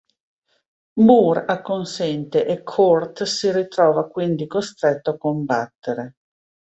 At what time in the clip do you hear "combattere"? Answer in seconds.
5.19-6.15